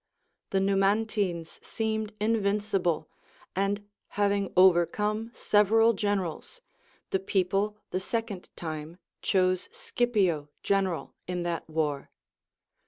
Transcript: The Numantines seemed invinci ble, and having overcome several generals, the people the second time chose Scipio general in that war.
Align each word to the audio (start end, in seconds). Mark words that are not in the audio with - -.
The 0.49 0.59
Numantines 0.59 1.59
seemed 1.61 2.17
invinci 2.17 2.81
ble, 2.81 3.07
and 3.55 3.87
having 4.17 4.51
overcome 4.57 5.29
several 5.35 5.93
generals, 5.93 6.59
the 7.11 7.19
people 7.19 7.77
the 7.91 7.99
second 7.99 8.49
time 8.55 8.97
chose 9.21 9.69
Scipio 9.71 10.49
general 10.63 11.13
in 11.27 11.43
that 11.43 11.69
war. 11.69 12.09